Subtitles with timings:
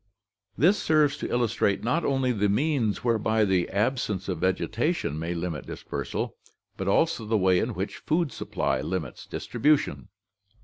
[0.57, 5.67] This serves to illustrate not only the means whereby the absence of vegetation may limit
[5.67, 6.37] dispersal,
[6.75, 10.07] but also the way in which food supply limits distribution.